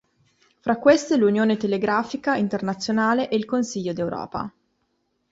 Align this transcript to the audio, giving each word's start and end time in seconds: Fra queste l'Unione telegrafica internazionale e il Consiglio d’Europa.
Fra 0.61 0.77
queste 0.79 1.15
l'Unione 1.15 1.57
telegrafica 1.57 2.35
internazionale 2.35 3.29
e 3.29 3.35
il 3.35 3.45
Consiglio 3.45 3.93
d’Europa. 3.93 4.51